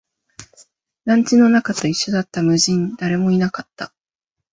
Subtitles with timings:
[1.05, 3.93] 団地の中と一緒だった、無人、誰もいなかった